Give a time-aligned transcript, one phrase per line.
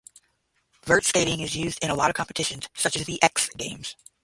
[0.83, 3.95] Vert skating is used in a lot of competitions such as the X Games.